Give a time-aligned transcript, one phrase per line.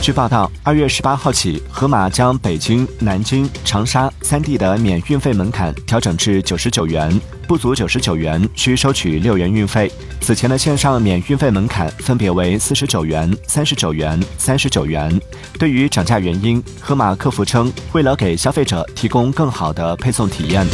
[0.00, 9.92] 据报道，二月十八号起，盒马将北京、南京、长沙三地的免运费门槛调整至九十九元，不足九十九元需收取六元运费。
[10.22, 15.20] 此前的线上免运费门槛分别为四十九元、三十九元、三十九元。
[15.58, 20.66] 对于涨价原因，盒马客服称，为了给消费者提供更好的配送体验。